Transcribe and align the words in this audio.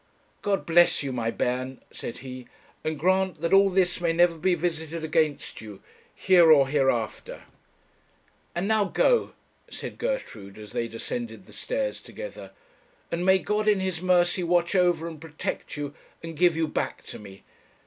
'God 0.41 0.65
bless 0.65 1.03
you, 1.03 1.13
my 1.13 1.29
bairn,' 1.29 1.79
said 1.91 2.17
he, 2.25 2.47
'and 2.83 2.97
grant 2.97 3.39
that 3.41 3.53
all 3.53 3.69
this 3.69 4.01
may 4.01 4.11
never 4.11 4.35
be 4.35 4.55
visited 4.55 5.03
against 5.03 5.61
you, 5.61 5.79
here 6.15 6.51
or 6.51 6.67
hereafter!' 6.67 7.45
'And 8.55 8.67
now 8.67 8.85
go,' 8.85 9.33
said 9.69 9.99
Gertrude, 9.99 10.57
as 10.57 10.71
they 10.71 10.87
descended 10.87 11.45
the 11.45 11.53
stairs 11.53 12.01
together, 12.01 12.49
'and 13.11 13.23
may 13.23 13.37
God 13.37 13.67
in 13.67 13.79
His 13.79 14.01
mercy 14.01 14.41
watch 14.43 14.73
over 14.73 15.07
and 15.07 15.21
protect 15.21 15.77
you 15.77 15.93
and 16.23 16.35
give 16.35 16.55
you 16.55 16.67
back 16.67 17.03
to 17.03 17.19
me! 17.19 17.43